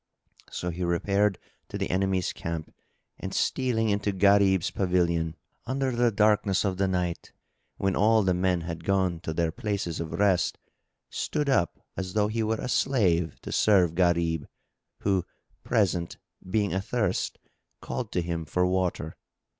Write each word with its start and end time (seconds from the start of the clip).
So 0.49 0.71
he 0.71 0.83
repaired 0.83 1.37
to 1.69 1.77
the 1.77 1.91
enemy's 1.91 2.33
camp 2.33 2.73
and 3.19 3.31
stealing 3.35 3.89
into 3.89 4.11
Gharib's 4.11 4.71
pavilion, 4.71 5.35
under 5.67 5.91
the 5.91 6.09
darkness 6.09 6.65
of 6.65 6.77
the 6.77 6.87
night, 6.87 7.31
when 7.77 7.95
all 7.95 8.23
the 8.23 8.33
men 8.33 8.61
had 8.61 8.83
gone 8.83 9.19
to 9.19 9.31
their 9.31 9.51
places 9.51 9.99
of 9.99 10.13
rest, 10.13 10.57
stood 11.11 11.49
up 11.49 11.79
as 11.95 12.13
though 12.13 12.29
he 12.29 12.41
were 12.41 12.55
a 12.59 12.67
slave 12.67 13.39
to 13.41 13.51
serve 13.51 13.93
Gharib, 13.93 14.47
who 15.01 15.23
presently, 15.63 16.19
being 16.49 16.73
athirst, 16.73 17.37
called 17.79 18.11
to 18.13 18.23
him 18.23 18.43
for 18.45 18.65
water. 18.65 19.17